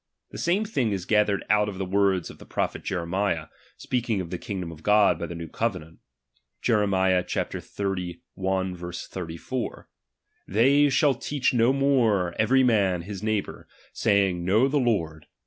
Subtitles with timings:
[0.31, 4.31] The same thing is gathered out of the words of the prophet Jeremiah, speaking of
[4.31, 5.99] the kingdom of God by the new covenant
[6.59, 7.61] (Jer, xxxi.
[7.61, 8.23] 34):
[10.49, 15.27] Tkey shall teach 710 more every man his neighbour; saying, Know the Lord.